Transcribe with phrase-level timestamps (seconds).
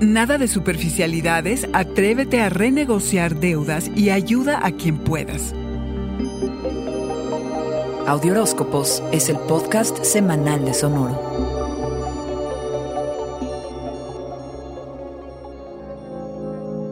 [0.00, 5.52] Nada de superficialidades, atrévete a renegociar deudas y ayuda a quien puedas.
[8.06, 11.58] Audioróscopos es el podcast semanal de Sonoro.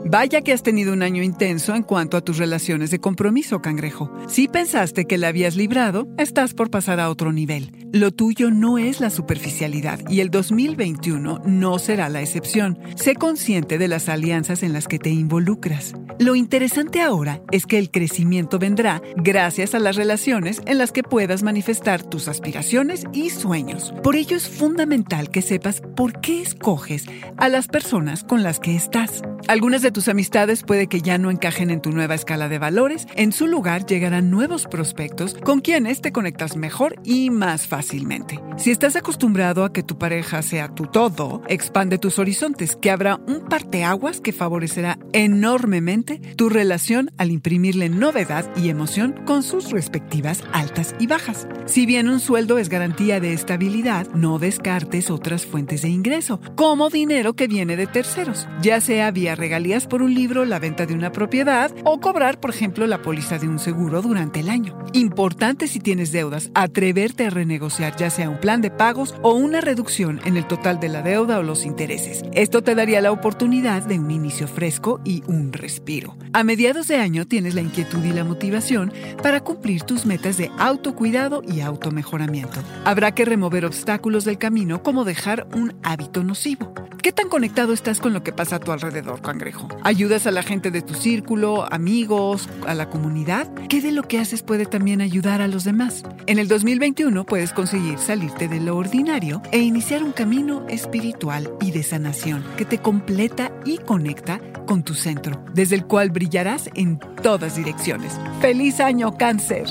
[0.09, 4.11] Vaya que has tenido un año intenso en cuanto a tus relaciones de compromiso, cangrejo.
[4.29, 7.71] Si pensaste que la habías librado, estás por pasar a otro nivel.
[7.93, 12.79] Lo tuyo no es la superficialidad y el 2021 no será la excepción.
[12.97, 15.95] Sé consciente de las alianzas en las que te involucras.
[16.19, 21.03] Lo interesante ahora es que el crecimiento vendrá gracias a las relaciones en las que
[21.03, 23.95] puedas manifestar tus aspiraciones y sueños.
[24.03, 27.07] Por ello es fundamental que sepas por qué escoges
[27.37, 29.23] a las personas con las que estás.
[29.49, 33.07] Algunas de tus amistades puede que ya no encajen en tu nueva escala de valores.
[33.15, 38.41] En su lugar llegarán nuevos prospectos con quienes te conectas mejor y más fácilmente.
[38.57, 43.21] Si estás acostumbrado a que tu pareja sea tu todo, expande tus horizontes, que habrá
[43.27, 50.43] un parteaguas que favorecerá enormemente tu relación al imprimirle novedad y emoción con sus respectivas
[50.53, 51.47] altas y bajas.
[51.67, 56.91] Si bien un sueldo es garantía de estabilidad, no descartes otras fuentes de ingreso, como
[56.91, 60.95] dinero que viene de terceros, ya sea vía regalías por un libro, la venta de
[60.95, 64.79] una propiedad o cobrar, por ejemplo, la póliza de un seguro durante el año.
[64.93, 69.61] Importante si tienes deudas, atreverte a renegociar ya sea un plan de pagos o una
[69.61, 72.25] reducción en el total de la deuda o los intereses.
[72.33, 76.17] Esto te daría la oportunidad de un inicio fresco y un respiro.
[76.33, 78.93] A mediados de año tienes la inquietud y la motivación
[79.23, 82.61] para cumplir tus metas de autocuidado y automejoramiento.
[82.85, 86.73] Habrá que remover obstáculos del camino como dejar un hábito nocivo.
[87.07, 89.69] ¿Qué tan conectado estás con lo que pasa a tu alrededor, cangrejo?
[89.85, 93.49] ¿Ayudas a la gente de tu círculo, amigos, a la comunidad?
[93.69, 96.03] ¿Qué de lo que haces puede también ayudar a los demás?
[96.27, 101.71] En el 2021 puedes conseguir salirte de lo ordinario e iniciar un camino espiritual y
[101.71, 106.99] de sanación que te completa y conecta con tu centro, desde el cual brillarás en
[107.23, 108.19] todas direcciones.
[108.41, 109.69] ¡Feliz año, cáncer!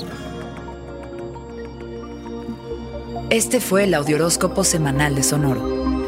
[3.28, 5.95] Este fue el Audioróscopo Semanal de Sonoro.